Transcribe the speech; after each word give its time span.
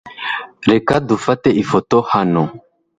Reka 0.69 0.93
dufate 1.09 1.49
ifoto 1.63 1.97
hano. 2.11 2.43